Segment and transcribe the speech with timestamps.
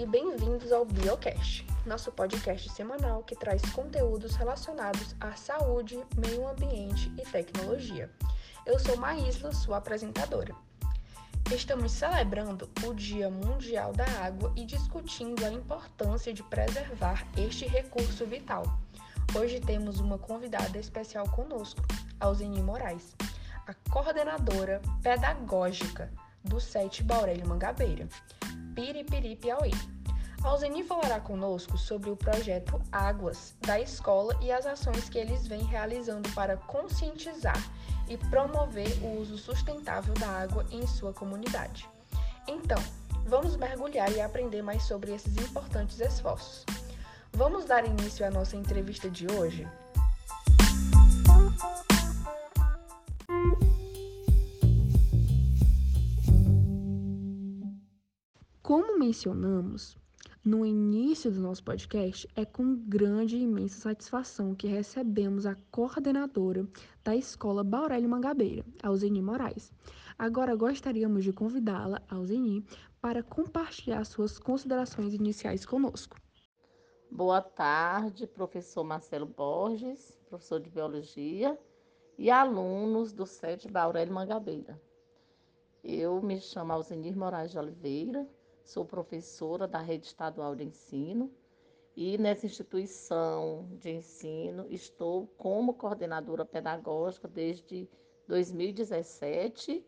[0.00, 7.12] e bem-vindos ao Biocast, nosso podcast semanal que traz conteúdos relacionados à saúde, meio ambiente
[7.18, 8.10] e tecnologia.
[8.64, 10.54] Eu sou Maísla, sua apresentadora.
[11.52, 18.24] Estamos celebrando o Dia Mundial da Água e discutindo a importância de preservar este recurso
[18.24, 18.64] vital.
[19.38, 21.82] Hoje temos uma convidada especial conosco,
[22.18, 23.14] Alzeni Moraes,
[23.66, 26.10] a coordenadora pedagógica
[26.44, 28.08] do SET Baurélio Mangabeira,
[28.74, 29.72] Piripiri, Piauí.
[30.42, 35.62] Alzeni falará conosco sobre o projeto Águas da escola e as ações que eles vêm
[35.62, 37.62] realizando para conscientizar
[38.08, 41.88] e promover o uso sustentável da água em sua comunidade.
[42.48, 42.82] Então,
[43.26, 46.64] vamos mergulhar e aprender mais sobre esses importantes esforços.
[47.32, 49.68] Vamos dar início à nossa entrevista de hoje?
[58.70, 59.98] Como mencionamos
[60.44, 66.64] no início do nosso podcast, é com grande e imensa satisfação que recebemos a coordenadora
[67.02, 69.72] da Escola Baurélio Mangabeira, Alzeni Moraes.
[70.16, 72.64] Agora gostaríamos de convidá-la, Alzeni,
[73.00, 76.16] para compartilhar suas considerações iniciais conosco.
[77.10, 81.58] Boa tarde, professor Marcelo Borges, professor de Biologia,
[82.16, 84.80] e alunos do SET Baurélio Mangabeira.
[85.82, 88.28] Eu me chamo Alzenir Moraes de Oliveira,
[88.70, 91.28] sou professora da Rede Estadual de Ensino
[91.96, 97.90] e nessa instituição de ensino estou como coordenadora pedagógica desde
[98.28, 99.84] 2017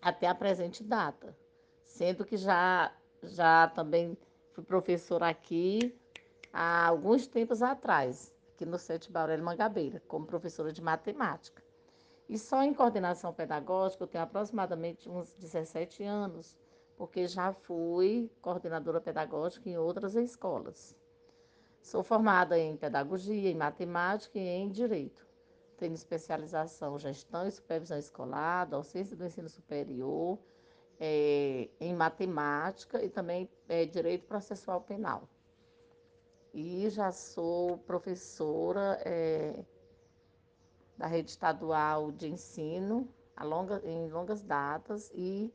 [0.00, 1.36] até a presente data,
[1.84, 4.16] sendo que já, já também
[4.52, 5.92] fui professora aqui
[6.52, 11.64] há alguns tempos atrás, aqui no Sete Baurélio Mangabeira, como professora de matemática.
[12.28, 16.56] E só em coordenação pedagógica eu tenho aproximadamente uns 17 anos,
[17.00, 20.94] porque já fui coordenadora pedagógica em outras escolas.
[21.80, 25.26] Sou formada em pedagogia, em matemática e em direito.
[25.78, 30.38] Tenho especialização em gestão e supervisão escolar, docência do ensino superior,
[31.00, 35.26] é, em matemática e também é, direito processual penal.
[36.52, 39.64] E já sou professora é,
[40.98, 43.08] da rede estadual de ensino
[43.42, 45.50] longa, em longas datas e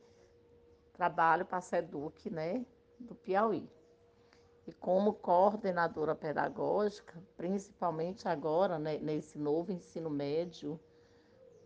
[0.96, 2.64] trabalho para a SEDUC, né,
[2.98, 3.68] do Piauí.
[4.66, 10.80] E como coordenadora pedagógica, principalmente agora, né, nesse novo ensino médio,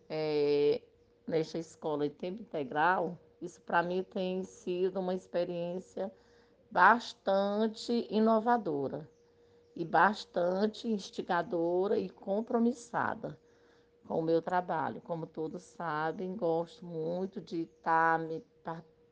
[0.09, 0.81] é,
[1.25, 6.11] nesta escola em tempo integral, isso para mim tem sido uma experiência
[6.69, 9.09] bastante inovadora
[9.75, 13.39] e bastante instigadora e compromissada
[14.05, 15.01] com o meu trabalho.
[15.01, 18.43] Como todos sabem, gosto muito de estar me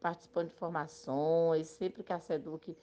[0.01, 2.75] participando de formações, sempre que a SEDUC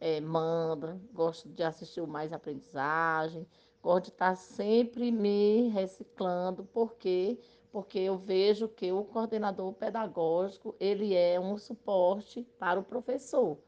[0.00, 3.46] é, manda, gosto de assistir o Mais Aprendizagem,
[3.82, 7.38] gosto de estar sempre me reciclando, porque
[7.70, 13.58] porque eu vejo que o coordenador pedagógico ele é um suporte para o professor,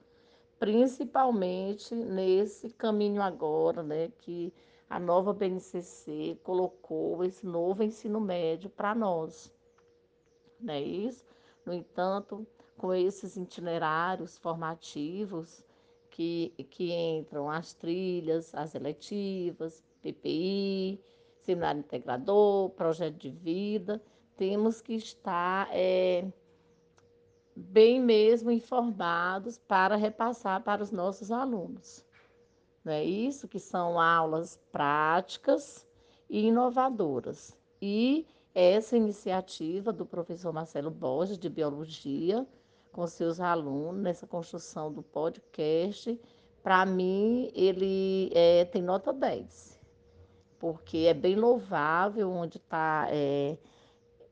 [0.58, 4.52] principalmente nesse caminho agora, né, que
[4.88, 9.52] a nova BNCC colocou esse novo ensino médio para nós,
[10.58, 11.24] não é isso?
[11.64, 12.46] No entanto,
[12.80, 15.62] com esses itinerários formativos
[16.10, 20.98] que, que entram as trilhas, as eletivas, PPI,
[21.42, 24.02] seminário integrador, projeto de vida,
[24.34, 26.26] temos que estar é,
[27.54, 32.02] bem mesmo informados para repassar para os nossos alunos.
[32.82, 35.86] Não é isso que são aulas práticas
[36.30, 37.54] e inovadoras.
[37.82, 42.48] E essa iniciativa do professor Marcelo Borges, de Biologia,
[42.92, 46.18] com seus alunos nessa construção do podcast,
[46.62, 49.80] para mim, ele é, tem nota 10,
[50.58, 53.56] porque é bem louvável onde está é,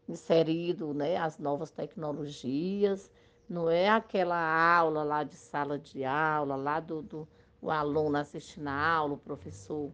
[0.08, 3.10] inserido né, as novas tecnologias,
[3.49, 4.37] não é aquela
[4.76, 7.28] aula lá de sala de aula, lá do, do
[7.60, 9.90] o aluno assistindo a aula, o professor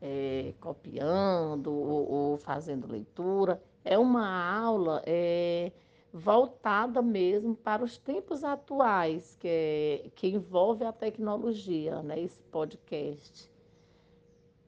[0.00, 3.62] é, copiando ou, ou, fazendo leitura.
[3.84, 5.72] É uma aula é,
[6.16, 13.50] voltada mesmo para os tempos atuais, que, é, que envolve a tecnologia, né, esse podcast.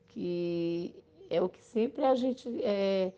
[0.09, 0.95] Que
[1.31, 3.13] é o que sempre a gente está é,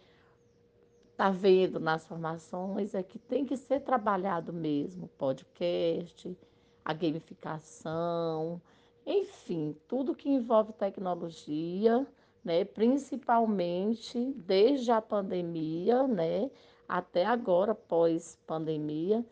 [1.17, 6.37] tá vendo nas formações, é que tem que ser trabalhado mesmo, podcast,
[6.85, 8.62] a gamificação,
[9.05, 12.06] enfim, tudo que envolve tecnologia,
[12.44, 16.49] né, principalmente desde a pandemia, né,
[16.90, 19.25] até agora, pós-pandemia,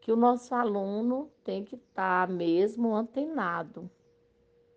[0.00, 3.90] que o nosso aluno tem que estar tá mesmo antenado.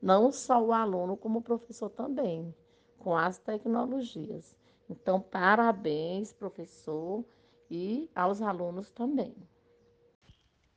[0.01, 2.53] Não só o aluno, como o professor também,
[2.99, 4.53] com as tecnologias.
[4.89, 7.23] Então, parabéns, professor,
[7.71, 9.33] e aos alunos também.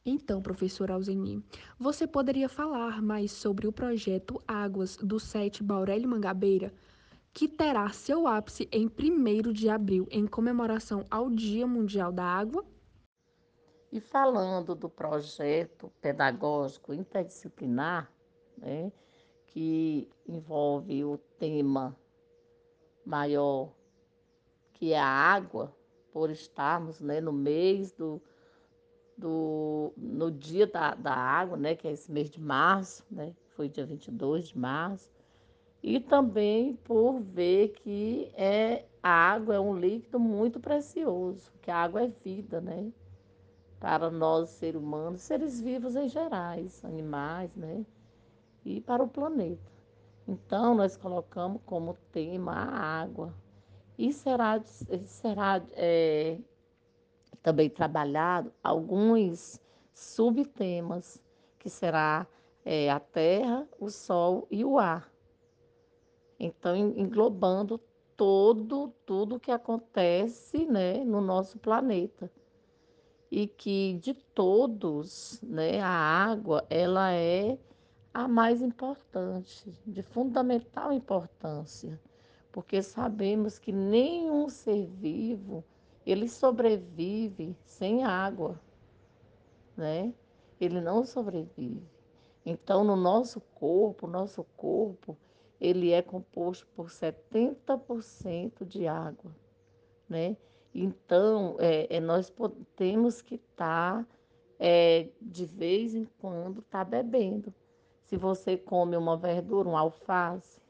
[0.06, 1.44] Então, professor Alzeni,
[1.78, 6.72] você poderia falar mais sobre o projeto Águas do SET Baurélio Mangabeira,
[7.38, 12.66] que terá seu ápice em 1 de abril, em comemoração ao Dia Mundial da Água?
[13.92, 18.10] E falando do projeto pedagógico interdisciplinar,
[18.56, 18.90] né,
[19.46, 21.96] que envolve o tema
[23.06, 23.72] maior,
[24.72, 25.72] que é a água,
[26.12, 28.20] por estarmos né, no mês do,
[29.16, 33.68] do no dia da, da água, né, que é esse mês de março, né, foi
[33.68, 35.08] dia 22 de março,
[35.82, 41.76] e também por ver que é, a água é um líquido muito precioso, que a
[41.76, 42.92] água é vida, né?
[43.78, 47.86] Para nós, seres humanos, seres vivos em gerais, animais, né?
[48.64, 49.72] E para o planeta.
[50.26, 53.32] Então, nós colocamos como tema a água.
[53.96, 54.60] E será,
[55.06, 56.38] será é,
[57.42, 59.60] também trabalhado alguns
[59.94, 61.22] subtemas,
[61.58, 62.26] que será
[62.64, 65.10] é, a terra, o sol e o ar.
[66.38, 67.80] Então, englobando
[68.16, 72.30] todo, tudo que acontece né, no nosso planeta.
[73.30, 77.58] E que de todos, né, a água, ela é
[78.12, 82.00] a mais importante, de fundamental importância,
[82.50, 85.62] porque sabemos que nenhum ser vivo
[86.06, 88.58] ele sobrevive sem água,
[89.76, 90.12] né?
[90.58, 91.86] Ele não sobrevive.
[92.44, 95.16] Então, no nosso corpo, nosso corpo,
[95.60, 99.34] ele é composto por 70% de água,
[100.08, 100.36] né?
[100.74, 102.32] Então, é, é, nós
[102.76, 104.06] temos que estar, tá,
[104.58, 107.52] é, de vez em quando, tá bebendo.
[108.04, 110.60] Se você come uma verdura, um alface,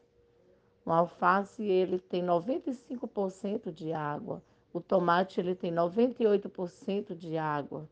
[0.85, 4.41] um alface ele tem 95% de água.
[4.73, 7.87] O tomate ele tem 98% de água.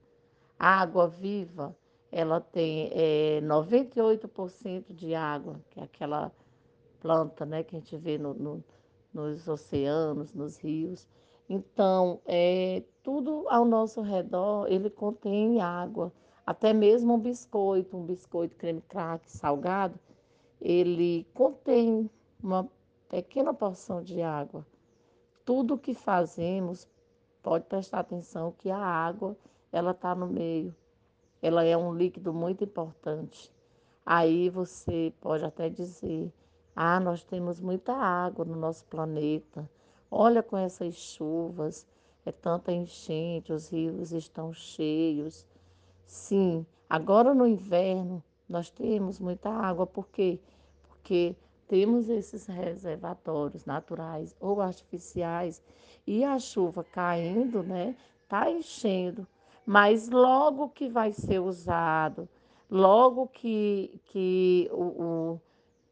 [0.58, 1.76] A água viva,
[2.12, 6.32] ela tem é, 98% de água, que é aquela
[7.00, 8.64] planta né, que a gente vê no, no,
[9.14, 11.08] nos oceanos, nos rios.
[11.50, 16.12] Então, é, tudo ao nosso redor, ele contém água.
[16.46, 20.00] Até mesmo um biscoito, um biscoito creme crack salgado,
[20.62, 22.10] ele contém
[22.42, 22.70] uma
[23.10, 24.66] pequena porção de água.
[25.46, 26.88] Tudo que fazemos,
[27.42, 29.38] pode prestar atenção que a água,
[29.72, 30.76] ela está no meio.
[31.42, 33.54] Ela é um líquido muito importante.
[34.06, 36.32] Aí você pode até dizer,
[36.80, 39.68] ah, nós temos muita água no nosso planeta.
[40.12, 41.88] Olha com essas chuvas,
[42.24, 45.44] é tanta enchente, os rios estão cheios.
[46.06, 50.40] Sim, agora no inverno nós temos muita água, por quê?
[50.88, 51.36] Porque
[51.68, 55.64] temos esses reservatórios naturais ou artificiais
[56.06, 57.96] e a chuva caindo, né,
[58.30, 59.28] tá enchendo.
[59.66, 62.30] Mas logo que vai ser usado,
[62.70, 65.42] logo que, que o, o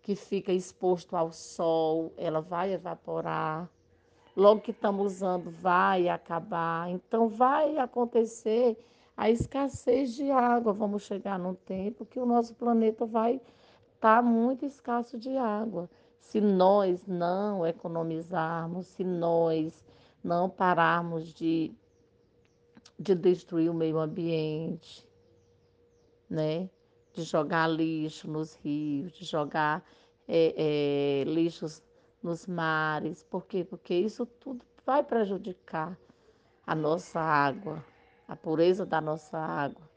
[0.05, 3.67] que fica exposto ao sol, ela vai evaporar.
[4.35, 6.91] Logo que estamos usando, vai acabar.
[6.91, 8.77] Então, vai acontecer
[9.17, 10.73] a escassez de água.
[10.73, 13.37] Vamos chegar num tempo que o nosso planeta vai
[13.95, 15.89] estar tá muito escasso de água.
[16.19, 19.83] Se nós não economizarmos, se nós
[20.23, 21.73] não pararmos de,
[22.99, 25.03] de destruir o meio ambiente,
[26.29, 26.69] né?
[27.15, 29.83] De jogar lixo nos rios, de jogar
[30.27, 31.81] é, é, lixos
[32.21, 33.23] nos mares.
[33.23, 33.63] Por quê?
[33.63, 35.97] Porque isso tudo vai prejudicar
[36.67, 37.83] a nossa água,
[38.27, 39.89] a pureza da nossa água.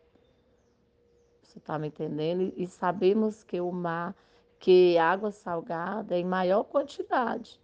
[1.43, 2.53] Você está me entendendo?
[2.57, 4.15] E sabemos que o mar,
[4.59, 7.61] que água salgada é em maior quantidade.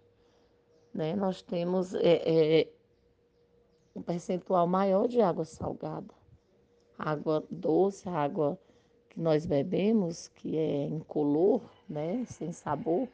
[0.93, 1.15] Né?
[1.15, 2.67] Nós temos é,
[3.95, 6.13] um percentual maior de água salgada.
[6.97, 8.59] Água doce, água
[9.15, 13.07] que nós bebemos, que é incolor, né, sem sabor,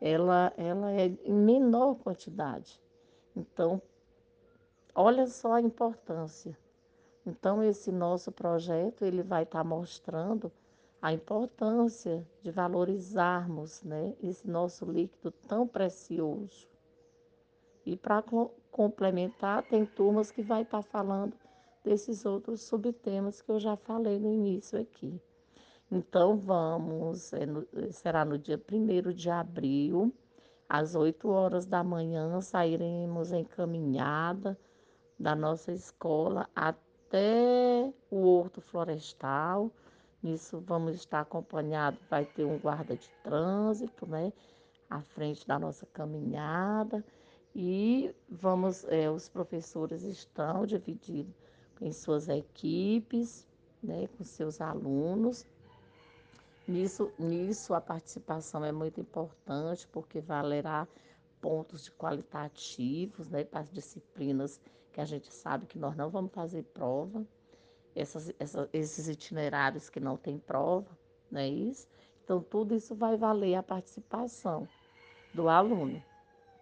[0.00, 2.80] ela, ela é em menor quantidade.
[3.34, 3.82] Então,
[4.94, 6.56] olha só a importância.
[7.26, 10.50] Então, esse nosso projeto, ele vai estar tá mostrando
[11.02, 16.68] a importância de valorizarmos né, esse nosso líquido tão precioso.
[17.84, 18.22] E para
[18.70, 21.34] complementar, tem turmas que vai estar tá falando
[21.86, 25.20] desses outros subtemas que eu já falei no início aqui.
[25.88, 30.12] Então, vamos, é no, será no dia 1 de abril,
[30.68, 34.58] às 8 horas da manhã, sairemos em caminhada
[35.16, 39.70] da nossa escola até o horto florestal.
[40.20, 44.32] Nisso vamos estar acompanhado, vai ter um guarda de trânsito, né?
[44.90, 47.04] À frente da nossa caminhada.
[47.54, 51.32] E vamos, é, os professores estão divididos
[51.80, 53.46] em suas equipes,
[53.82, 55.46] né, com seus alunos.
[56.66, 60.88] Nisso, nisso a participação é muito importante, porque valerá
[61.40, 64.60] pontos de qualitativos né, para as disciplinas
[64.92, 67.24] que a gente sabe que nós não vamos fazer prova,
[67.94, 70.90] essas, essa, esses itinerários que não tem prova,
[71.30, 71.86] não é isso?
[72.24, 74.66] Então, tudo isso vai valer a participação
[75.32, 76.02] do aluno,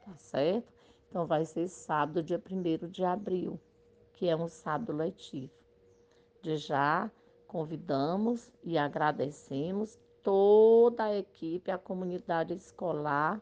[0.04, 0.72] tá certo?
[1.08, 3.58] Então, vai ser sábado, dia 1 de abril,
[4.14, 5.52] que é um sábado letivo.
[6.42, 7.10] De já
[7.46, 13.40] convidamos e agradecemos toda a equipe, a comunidade escolar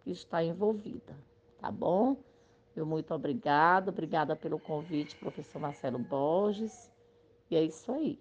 [0.00, 1.16] que está envolvida,
[1.58, 2.16] tá bom?
[2.74, 6.90] Eu muito obrigada, obrigada pelo convite, professor Marcelo Borges.
[7.50, 8.18] E é isso aí.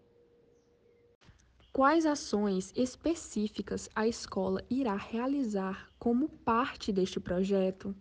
[1.72, 7.96] Quais ações específicas a escola irá realizar como parte deste projeto?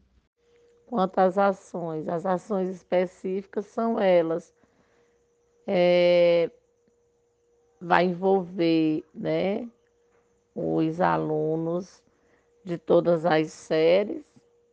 [0.91, 4.53] Quanto às ações, as ações específicas são elas.
[5.65, 6.51] É,
[7.81, 9.71] vai envolver né,
[10.53, 12.03] os alunos
[12.65, 14.25] de todas as séries,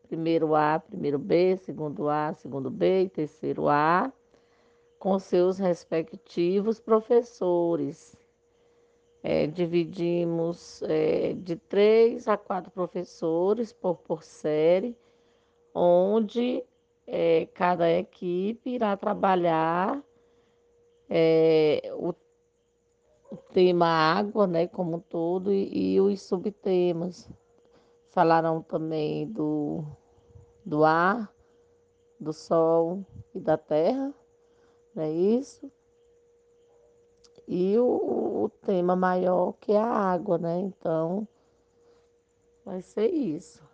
[0.07, 4.11] primeiro A, primeiro B, segundo A, segundo B e terceiro A,
[4.97, 8.17] com seus respectivos professores.
[9.21, 14.97] É, dividimos é, de três a quatro professores por, por série,
[15.77, 16.63] onde
[17.05, 20.03] é, cada equipe irá trabalhar
[21.09, 22.13] é, o,
[23.53, 27.29] tema água, né, como um todo, e, e os subtemas
[28.09, 29.83] Falarão também do,
[30.65, 31.31] do ar,
[32.19, 33.05] do sol
[33.35, 34.11] e da terra,
[34.95, 35.71] não é isso?
[37.47, 40.59] E o, o tema maior que é a água, né?
[40.59, 41.27] Então,
[42.65, 43.66] vai ser isso.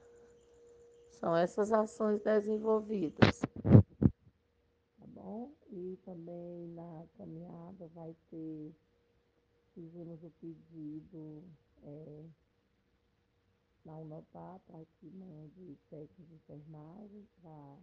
[1.24, 3.40] São essas ações desenvolvidas.
[5.00, 5.54] Tá bom?
[5.72, 8.76] E também na caminhada vai ter,
[9.74, 11.42] fizemos o pedido.
[11.82, 12.26] É,
[13.86, 17.78] na Unopar para que mande técnicos de enfermagem para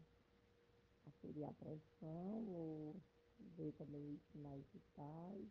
[1.09, 2.97] aferir a pressão ou
[3.57, 5.49] ver também sinais vitais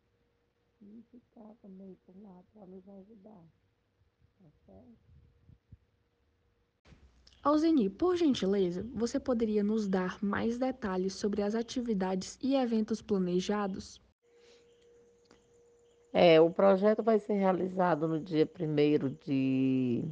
[0.80, 3.46] e ficar também por lá para nos ajudar.
[4.40, 5.19] Tá certo?
[7.42, 14.02] Alzeni, por gentileza, você poderia nos dar mais detalhes sobre as atividades e eventos planejados?
[16.12, 20.04] É, o projeto vai ser realizado no dia 1 de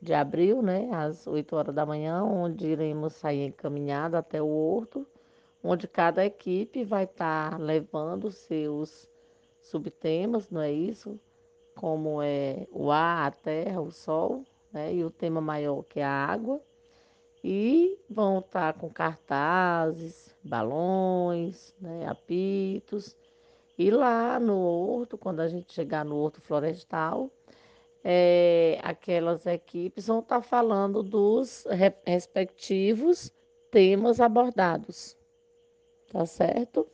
[0.00, 5.04] de abril, né, às 8 horas da manhã, onde iremos sair encaminhado até o horto,
[5.62, 9.08] onde cada equipe vai estar tá levando seus
[9.60, 11.18] subtemas, não é isso?
[11.74, 14.94] Como é o ar, a terra, o sol, né?
[14.94, 16.60] E o tema maior que é a água.
[17.42, 23.16] E vão estar com cartazes, balões, né, apitos.
[23.78, 27.30] E lá no horto, quando a gente chegar no horto florestal,
[28.02, 31.64] é, aquelas equipes vão estar falando dos
[32.04, 33.32] respectivos
[33.70, 35.16] temas abordados.
[36.10, 36.88] Tá certo?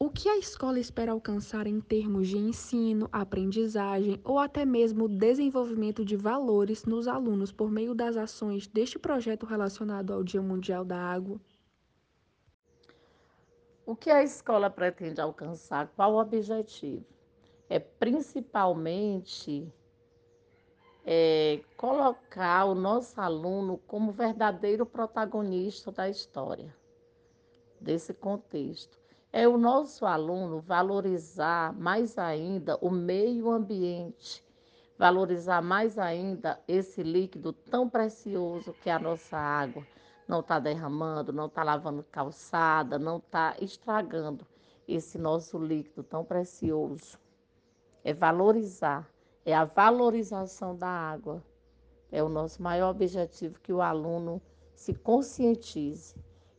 [0.00, 6.04] O que a escola espera alcançar em termos de ensino, aprendizagem ou até mesmo desenvolvimento
[6.04, 10.96] de valores nos alunos por meio das ações deste projeto relacionado ao Dia Mundial da
[10.96, 11.38] Água?
[13.84, 15.92] O que a escola pretende alcançar?
[15.94, 17.04] Qual o objetivo?
[17.70, 19.72] é principalmente
[21.06, 26.74] é, colocar o nosso aluno como verdadeiro protagonista da história,
[27.80, 28.99] desse contexto.
[29.32, 34.44] É o nosso aluno valorizar mais ainda o meio ambiente,
[34.98, 39.86] valorizar mais ainda esse líquido tão precioso que é a nossa água.
[40.26, 44.46] Não está derramando, não está lavando calçada, não está estragando
[44.86, 47.18] esse nosso líquido tão precioso
[48.02, 49.08] é valorizar,
[49.44, 51.42] é a valorização da água.
[52.10, 54.42] É o nosso maior objetivo que o aluno
[54.74, 56.14] se conscientize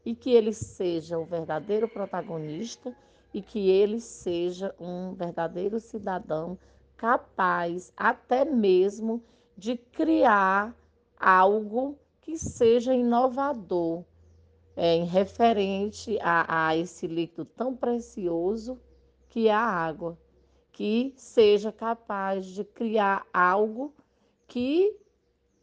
[0.06, 2.96] e que ele seja o verdadeiro protagonista
[3.34, 6.58] e que ele seja um verdadeiro cidadão
[6.98, 9.24] capaz até mesmo
[9.58, 10.76] de criar
[11.20, 14.04] algo que seja inovador
[14.76, 18.80] é, em referente a, a esse líquido tão precioso
[19.30, 20.18] que é a água
[20.72, 23.94] que seja capaz de criar algo
[24.48, 24.98] que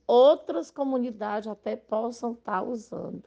[0.07, 3.25] outras comunidades até possam estar usando.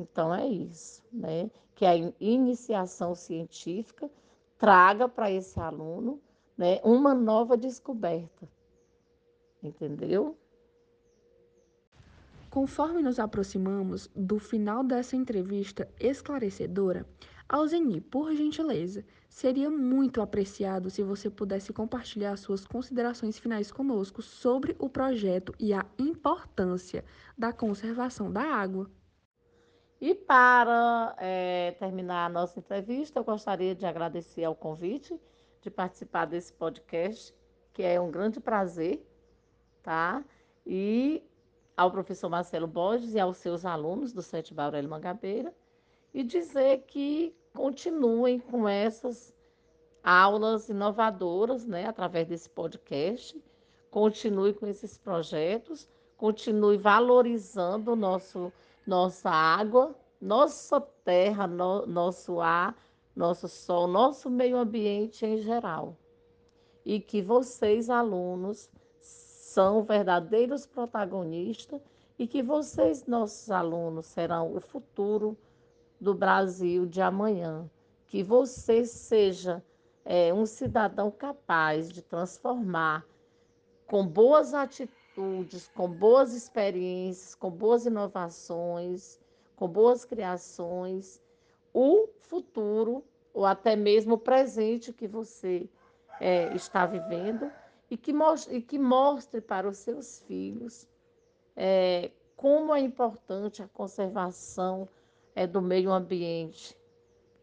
[0.00, 1.50] Então é isso, né?
[1.74, 4.10] Que a iniciação científica
[4.58, 6.20] traga para esse aluno
[6.56, 8.48] né, uma nova descoberta.
[9.62, 10.36] Entendeu?
[12.48, 17.06] Conforme nos aproximamos do final dessa entrevista esclarecedora,
[17.48, 24.76] Alzeni, por gentileza, seria muito apreciado se você pudesse compartilhar suas considerações finais conosco sobre
[24.78, 27.04] o projeto e a importância
[27.36, 28.90] da conservação da água.
[30.00, 35.20] E para é, terminar a nossa entrevista, eu gostaria de agradecer ao convite
[35.60, 37.34] de participar desse podcast,
[37.72, 39.06] que é um grande prazer,
[39.82, 40.24] tá?
[40.66, 41.22] E
[41.76, 45.54] ao professor Marcelo Borges e aos seus alunos do Sete Aurélio Mangabeira
[46.12, 49.34] e dizer que continuem com essas
[50.02, 53.42] aulas inovadoras, né, através desse podcast,
[53.90, 58.52] continue com esses projetos, continue valorizando nosso,
[58.90, 62.76] nossa água, nossa terra, no, nosso ar,
[63.14, 65.96] nosso sol, nosso meio ambiente em geral.
[66.84, 68.68] E que vocês, alunos,
[69.00, 71.80] são verdadeiros protagonistas
[72.18, 75.38] e que vocês, nossos alunos, serão o futuro
[76.00, 77.70] do Brasil de amanhã.
[78.08, 79.62] Que você seja
[80.04, 83.06] é, um cidadão capaz de transformar
[83.86, 84.99] com boas atitudes,
[85.74, 89.18] com boas experiências, com boas inovações,
[89.56, 91.20] com boas criações,
[91.72, 95.68] o futuro ou até mesmo o presente que você
[96.20, 97.50] é, está vivendo
[97.90, 100.86] e que, mostre, e que mostre para os seus filhos
[101.56, 104.88] é, como é importante a conservação
[105.34, 106.76] é, do meio ambiente,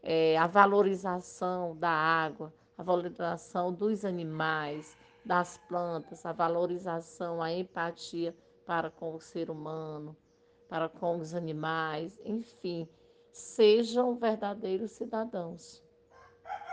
[0.02, 4.96] é, a valorização da água, a valorização dos animais,
[5.28, 10.16] das plantas, a valorização, a empatia para com o ser humano,
[10.70, 12.88] para com os animais, enfim,
[13.30, 15.84] sejam verdadeiros cidadãos.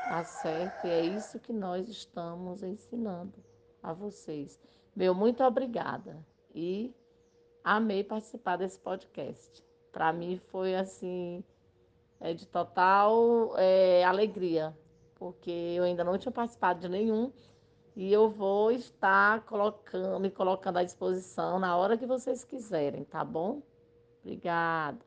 [0.08, 0.88] Tá certo?
[0.88, 3.44] E é isso que nós estamos ensinando
[3.84, 4.58] a vocês.
[4.96, 6.96] Meu muito obrigada e
[7.62, 9.66] amei participar desse podcast.
[9.92, 11.44] Para mim foi assim
[12.22, 14.74] é de total é, alegria,
[15.16, 17.34] porque eu ainda não tinha participado de nenhum
[17.96, 23.24] e eu vou estar colocando, me colocando à disposição na hora que vocês quiserem, tá
[23.24, 23.62] bom?
[24.22, 24.98] Obrigada.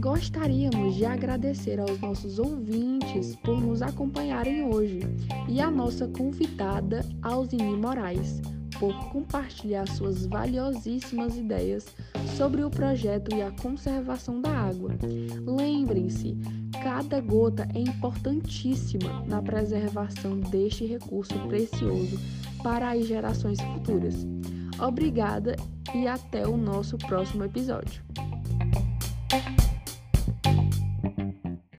[0.00, 5.00] Gostaríamos de agradecer aos nossos ouvintes por nos acompanharem hoje
[5.48, 8.40] e a nossa convidada Alzini Moraes
[8.80, 11.94] por compartilhar suas valiosíssimas ideias
[12.36, 14.92] sobre o projeto e a conservação da água.
[15.46, 16.38] Lembrem-se,
[16.82, 22.18] cada gota é importantíssima na preservação deste recurso precioso
[22.62, 24.26] para as gerações futuras.
[24.78, 25.56] Obrigada
[25.94, 28.02] e até o nosso próximo episódio.